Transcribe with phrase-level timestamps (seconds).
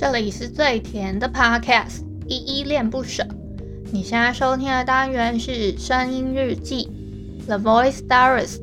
[0.00, 3.26] 这里是最甜的 Podcast，依依恋不舍。
[3.90, 6.88] 你现在收听的单元是声音日记
[7.48, 8.60] The Voice Diaries。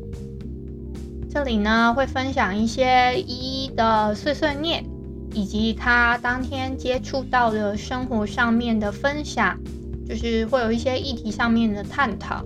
[1.30, 4.86] 这里呢会分享一些依依的碎碎念，
[5.34, 9.60] 以及他当天接触到的生活上面的分享，
[10.08, 12.46] 就是会有一些议题上面的探讨，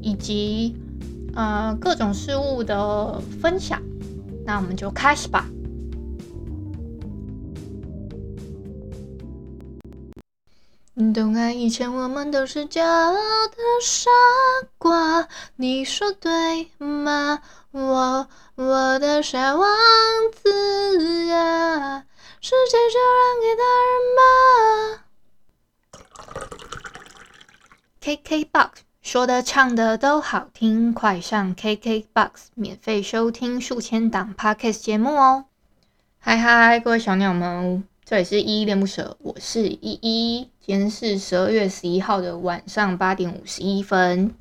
[0.00, 0.74] 以及
[1.36, 3.80] 呃各种事物的分享。
[4.44, 5.48] 那我们就开始吧。
[10.96, 13.12] 懂爱以前我们都是骄傲
[13.48, 14.08] 的傻
[14.78, 15.26] 瓜，
[15.56, 17.42] 你说对吗？
[17.72, 19.68] 我我的傻王
[20.32, 22.04] 子啊，
[22.40, 25.04] 世界就让给大人吧。
[28.00, 28.70] KKBOX
[29.02, 35.46] 说的唱的都好听，快上 KKBOX 免费收听数千档 Podcast 节目哦！
[36.20, 37.82] 嗨嗨，各位小鸟们。
[38.06, 40.50] 这里是依依恋不舍，我是依依。
[40.60, 44.34] 今天是十二月十一号的晚上八点五十一分。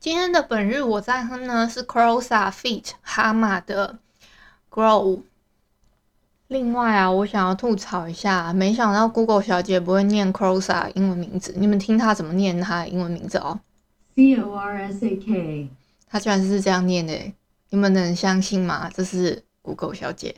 [0.00, 3.98] 今天的本日我在哼呢是 Crossa feat 哈马的
[4.70, 5.20] Grow。
[6.48, 13.60] 另外啊，我想要吐槽一下，没想到 Google 小姐不会念 Crossa 英文名字，你们听她怎么念她的英文名字哦
[14.14, 15.68] ？C O R S A K。
[16.08, 17.12] 她居然是这样念的，
[17.68, 18.90] 你们能相信吗？
[18.94, 20.34] 这是 Google 小姐。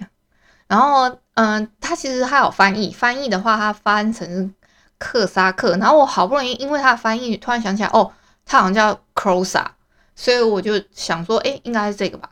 [0.68, 4.54] 然后，嗯、呃，他其实还有翻译，翻译的话，它翻成
[4.98, 5.76] 克萨克。
[5.78, 8.12] 然后我好不容易因为它的翻译，突然想起来，哦，
[8.44, 9.64] 它好像叫 Crozza，
[10.14, 12.30] 所以我就想说，哎，应该是这个吧？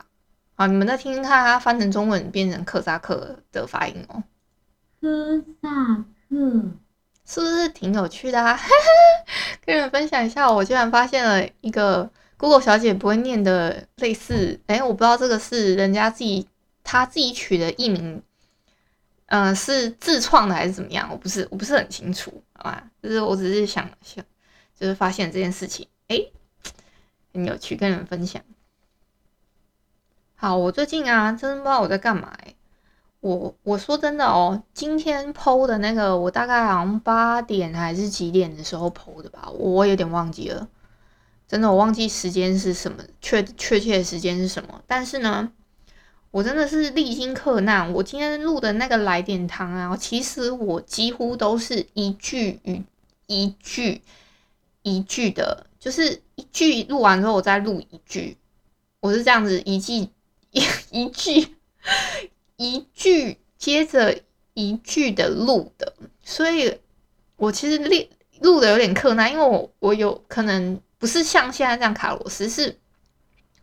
[0.56, 4.22] 啊，你们再听听看，它翻成中文变成克萨克的发音哦。
[5.00, 5.68] 克萨
[6.28, 6.36] 克
[7.24, 8.58] 是不是挺有趣的啊？
[9.64, 16.46] 跟你们分享一下，我居然发现了一个 Google 小姐不会念的类似，哎，我不知道这个是人家自己
[16.84, 18.22] 他自己取的艺名。
[19.28, 21.08] 嗯、是自创的还是怎么样？
[21.10, 22.88] 我不是，我不是很清楚，好吧？
[23.02, 24.24] 就是我只是想想，
[24.78, 26.16] 就是发现这件事情，哎、
[27.34, 28.40] 很有趣，跟你们分享。
[30.36, 32.54] 好，我最近啊，真的不知道我在干嘛哎、
[33.18, 40.68] 我我说真的哦，今天剖的那个，我大概好像八点还是几点的时候剖的吧，我有点忘记了。
[41.48, 45.50] 真的，我忘记时间是什么，确确切的时间是什么，但是呢。
[46.36, 47.90] 我真的是历经克难。
[47.94, 52.82] 我今天录的那个来点糖啊，其实我几乎都是一句与
[53.26, 54.02] 一句
[54.82, 58.36] 一句的，就是一句录完之后我再录一句，
[59.00, 60.10] 我是这样子一句
[60.50, 61.56] 一一句
[62.58, 64.20] 一句接着
[64.52, 66.78] 一句的录的，所以
[67.36, 68.06] 我其实录
[68.40, 72.78] 录的有点克难，因为我我有可能不是像现在这样卡螺丝，是。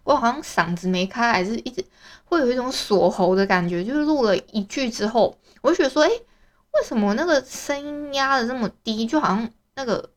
[0.04, 1.84] 我好像嗓子没开，还是一直
[2.26, 3.84] 会有一种锁喉的感觉。
[3.84, 9.06] 就是录了一句之后，我就觉得说，诶，为什么那个声音压的这么低？
[9.06, 10.10] 就好像那个，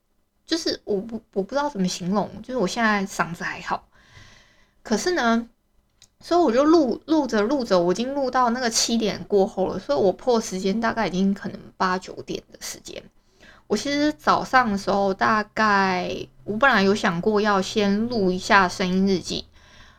[0.44, 2.28] 就是我不我不知道怎么形容。
[2.42, 3.88] 就是我现在嗓子还好，
[4.82, 5.48] 可是呢，
[6.20, 9.78] 所以我就录录着录着，我已经录到那个七点过后了。
[9.78, 13.02] 所以我破时间大概已经可能八九点的时间。
[13.68, 19.44] 我其实早上的时候，大概我本来有想过要先录一下声音日记。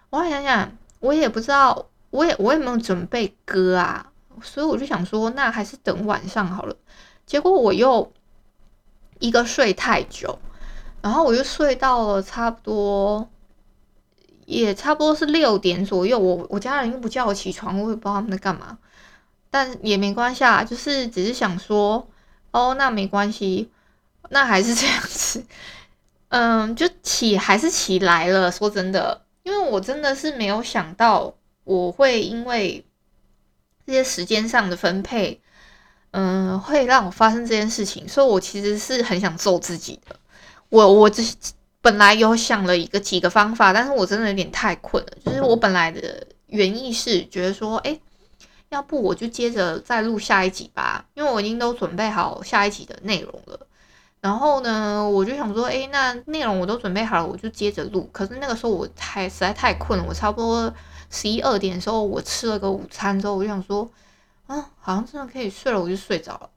[0.10, 4.10] 我想想，我也不知道，我也我也没有准备歌啊，
[4.42, 6.76] 所以我就想说，那还是等晚上好了。
[7.26, 8.12] 结果我又
[9.20, 10.40] 一个睡太久，
[11.02, 13.30] 然后我就睡到了差不多，
[14.46, 16.18] 也差不多是六点左右。
[16.18, 18.78] 我我家人又不叫我起床，我也不知道他们在干嘛，
[19.52, 22.08] 但也没关系啊，就是只是想说，
[22.52, 23.70] 哦，那没关系，
[24.30, 25.44] 那还是这样子，
[26.30, 28.50] 嗯，就起还是起来了。
[28.50, 29.27] 说真的。
[29.48, 32.86] 因为我真的是没有想到我会因为
[33.86, 35.40] 这些时间上的分配，
[36.12, 40.14] 嗯、会让我发生这件事情，所以我其实是很想揍自己的。
[40.68, 41.24] 我我只
[41.82, 45.12] 本来有想了一个几个方法，但是我真的有点太困了。
[45.26, 47.98] 就是我本来的原意是觉得说，哎，
[48.68, 53.67] 要不我就接着再录下一集吧，因为我已经都准备好下一集的内容了。
[54.20, 58.10] 然后呢，我就想说，诶，那内容我都准备好了，我就接着录。
[58.12, 60.74] 可是那个时候我太实在太困了，我差不多
[61.10, 63.90] 十一二点的时候，我吃了个午餐之后，我就想说，
[64.48, 66.50] 啊，好像真的可以睡了，我就睡着了。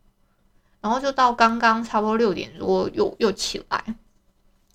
[0.81, 3.85] 然后就到刚刚差不多六点多又又起来。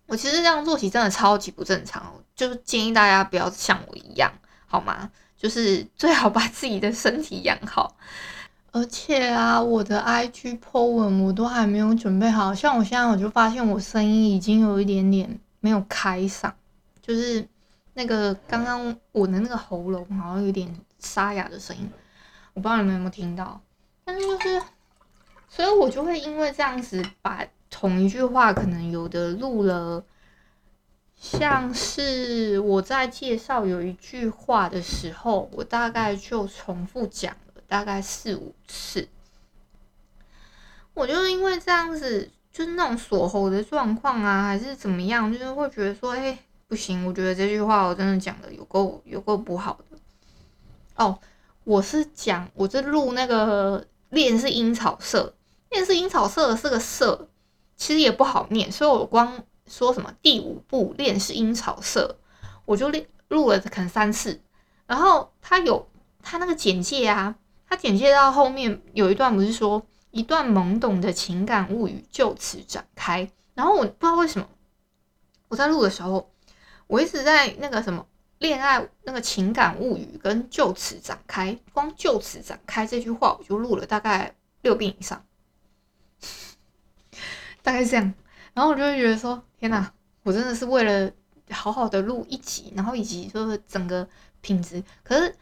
[0.06, 4.32] 我其实这样作息真的超级不正常，就是建议大家不要像我一样，
[4.68, 5.10] 好吗？
[5.36, 7.98] 就是最好把自己的身体养好。
[8.76, 16.52] 而且啊，我的 IG po 文我都还没有准备好，像我现在我就发现我声音已经有一点点没有开嗓，
[17.02, 17.48] 就是
[17.94, 20.70] 那个刚刚我的那个喉咙好像有点
[21.00, 21.90] 沙哑的声音，
[22.54, 23.62] 我不知道你们有没有听到，
[24.04, 24.62] 但是就是
[25.48, 30.04] 所以我就会因为这样子把同一句话可能有的录了，
[31.16, 37.34] 像是我在介绍有一句话的时候，我大概就重复讲
[37.68, 39.08] 大概四五次。
[40.94, 49.98] 我就是因为这样子，就是那种锁喉的状况啊，还是怎么样，就是会觉得说，哎，不行，我觉得这句话我真的讲的有够有够不好的。
[50.96, 51.20] 哦，
[51.66, 55.36] 我是讲，我是录那个恋是阴草色，
[55.70, 57.28] 恋是阴草色是个色，
[57.76, 62.16] 其实也不好念，所以我光说什么第五部恋是阴草色，
[62.64, 64.40] 我就录录了可能三次，
[64.88, 65.86] 然后他有
[66.24, 67.36] 他那个简介啊，
[67.76, 69.86] 他简介到后面有一段不是说。
[70.12, 74.48] 一段懵懂的情感物语就此展开，然后我不知道为什么
[75.50, 76.32] 我在录的时候，
[76.88, 78.08] 我一直在那个什么
[78.38, 85.22] 恋爱那个情感物语跟就此展开，光就此展开这句话我就录了大概六遍以上，
[87.62, 88.14] 大概是这样，
[88.54, 89.92] 然后我就会觉得说天哪，
[90.24, 91.12] 我真的是为了
[91.50, 94.08] 好好的录一集，然后以及说整个
[94.40, 95.36] 品质，可是。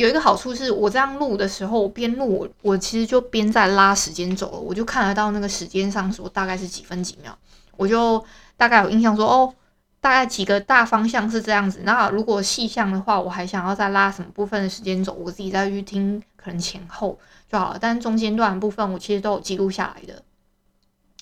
[0.00, 7.36] 有一个好处是我这样录的时候，我边录我我其实就边在拉时间轴了，我就看得到那个时间上说大概是几分几秒，
[7.76, 8.24] 我就
[8.56, 9.54] 大概有印象说哦，
[10.00, 11.80] 大概几个大方向是这样子。
[11.82, 17.18] 那如果细项的话，我还想要再拉什么部分的时间轴，我自己再去听，可能前后
[17.52, 17.78] 就好了。
[17.78, 20.22] 但是中间段部分我其实都有记录下来的。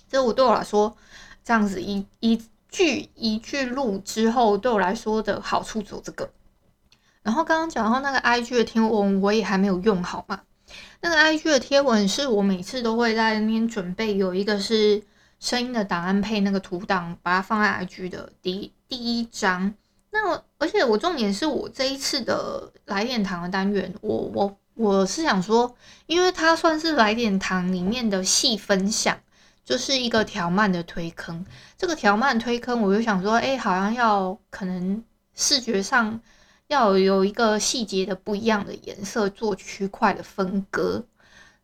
[0.09, 0.97] 这我对我来说，
[1.43, 6.31] 这样子一一句一句录之后，对我来说的好处只有这个。
[7.29, 10.41] 然后刚刚讲到那个 IG 的贴文，我也还没有用好嘛。
[11.03, 15.03] 那个 IG 的贴文是我每次都会在那边准备，有一个是
[15.39, 19.75] 声音的档案配那个图档，把它放在 IG 的第第一张。
[20.11, 25.77] 那而且我重点是我这一次的来点糖的单元，我我我是想说，
[26.07, 29.15] 因为它算是来点糖里面的细分享，
[29.67, 31.45] 就是一个条漫的推坑。
[31.77, 35.05] 这个条漫推坑，我就想说，哎，好像要可能
[35.35, 36.19] 视觉上。
[36.69, 41.03] 要有一个细节的不一样的颜色做区块的分割，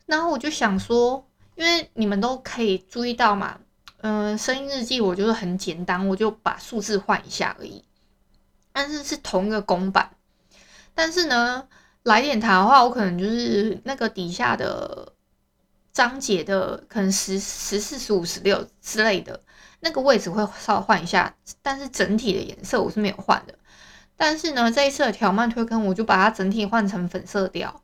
[0.07, 3.61] 然后我就想说，因为你们都可以注意到嘛，
[3.99, 7.85] 嗯、呃，声音日记我就是很简单，我就把数字换一下而已，
[8.73, 10.11] 但是是同一个公版，
[10.95, 11.69] 但是呢，
[12.03, 15.13] 来点糖的话，我可能就是那个底下的
[15.93, 19.39] 章节的可能十十四十五十六之类的
[19.81, 23.55] 那个位置会稍微换一下，但是整体的颜色我是没有换的。
[24.17, 27.81] 但是呢，这一次的条漫推坑，我就把它整体换成粉色调。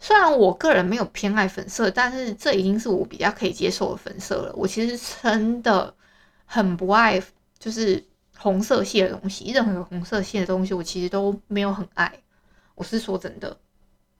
[0.00, 4.52] 虽然我个人没有偏爱粉色，但是这已经是我比较可以接受的粉色了。
[4.54, 5.92] 我其实真的
[6.44, 7.20] 很不爱，
[7.58, 8.04] 就是
[8.36, 12.12] 红色系的东西，任何红色系的东西，我其实都没有很爱。
[12.76, 13.56] 我是说真的，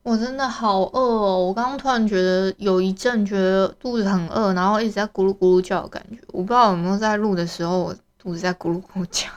[0.03, 1.45] 我真的好饿哦！
[1.45, 6.19] 我刚刚突然觉得有一阵觉得肚子很饿，然后一直在咕噜咕噜叫的感觉。
[6.27, 9.29] 我不知道有没有在录的时候，我肚子在咕噜咕噜叫。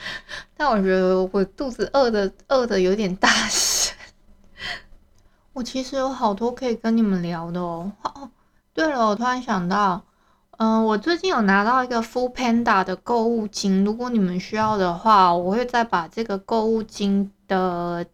[0.56, 3.94] 但我觉得我肚子饿的饿的有点大声。
[5.52, 7.90] 我其实有好多可以跟你们聊的哦。
[8.02, 8.30] 哦，
[8.72, 10.04] 对了，我突然想到，
[10.58, 18.06] 嗯、我最近有拿到一个 Full Panda 的购物金，如果你们需要的话，我会再把这个购物金的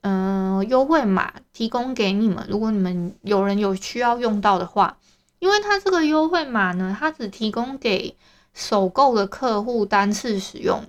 [0.00, 2.46] 嗯、优惠码提供给你们。
[2.48, 4.96] 如果你们有人有需要用到的话，
[5.38, 8.16] 因为它这个优惠码呢，它只提供给
[8.54, 10.82] 首购的客户单次使用。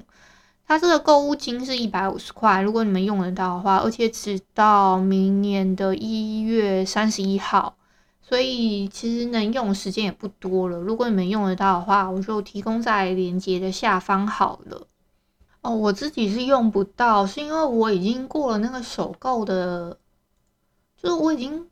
[0.68, 7.78] 它这个购物金是一百五十块，如果你们用得到的话，而且直到明年的一月三十一号，
[8.22, 10.78] 所以其实能用的时间也不多了。
[10.78, 14.86] 如果你们用得到的话，我就提供在链接的下方好了。
[15.62, 19.98] 哦，我自己是用不到，是因为我已经过了那个首购的，
[21.02, 21.66] 就是我已经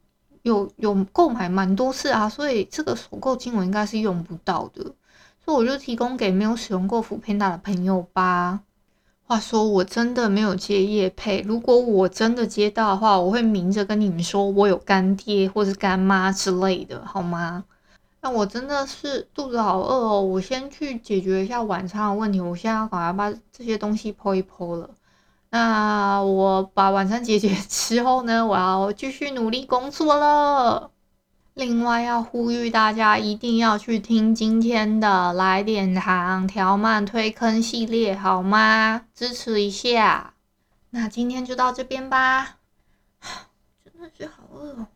[0.44, 4.84] 有有购买蛮多次啊，所以这个首购金我应该是用不到的，
[5.44, 8.62] 所以我就提供给没有使用过福片大的朋友吧。
[9.27, 17.63] 话说我真的没有接业配，如果我真的接到的话，我会明着跟你们说，我有干爹或是干妈之类的，好吗？
[18.22, 22.39] 那我真的是肚子好饿哦，我先去解决一下晚餐的问题。
[22.39, 24.89] 我现在要赶快把这些东西剖一剖了。
[25.50, 30.91] 那我把晚餐解决 之后呢，我要继续努力工作了。
[31.55, 39.03] 另外要呼吁大家一定要去听今天的来点糖条漫推坑系列，好吗？
[39.15, 40.33] 支持一下。
[40.89, 42.57] 那今天就到这边吧。
[43.85, 44.88] 真的是好饿哦。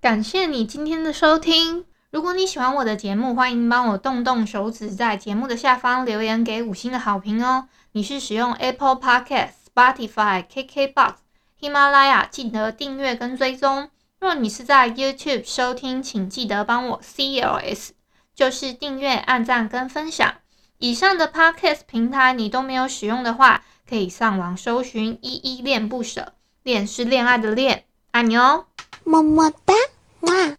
[0.00, 1.84] 感谢你今天的收听。
[2.10, 7.68] 如果你喜欢我的节目，欢迎帮我动动手指，在节目的下方留言给五星的好评哦。
[7.92, 11.16] 你是使用 Apple Podcast、Spotify、KKBox、
[11.60, 13.90] 喜马拉雅，记得订阅跟追踪。
[14.22, 17.88] 若你是在 YouTube 收听，请记得帮我 CLS，
[18.36, 20.36] 就是订阅、按赞跟分享。
[20.78, 28.66] 以上的 Podcast 平台你都没有使用的话，可以上网搜寻“依依恋不舍”，恋是恋爱的恋，爱你哦，
[29.02, 29.74] 么么哒，
[30.20, 30.56] 哇！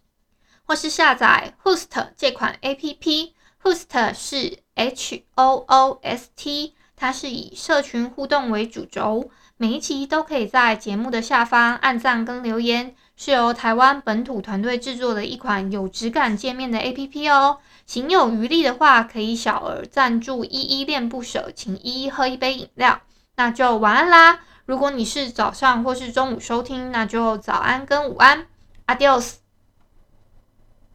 [0.66, 17.60] 或是下载 Hoost 这款 APP，Hoost 是 H O O S T，它是以社群互动为主轴，每一期都可以在节目的下方按赞跟留言，是由台湾本土团队制作的一款有质感界面的 APP 哦。
[17.86, 23.02] 行有余力的话，可以小额赞助依依恋不舍，请依依喝一杯饮料。
[23.36, 24.40] 那就晚安啦！
[24.66, 28.48] 如果你是早上或是中午收听，那就早安跟午安
[28.88, 29.43] ，Adios。